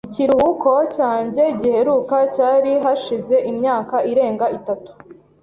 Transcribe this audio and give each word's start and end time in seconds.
Ikiruhuko 0.07 0.71
cyanjye 0.95 1.43
giheruka 1.59 2.17
cyari 2.35 2.71
hashize 2.83 3.35
imyaka 3.51 3.95
irenga 4.11 4.45
itatu. 4.57 4.91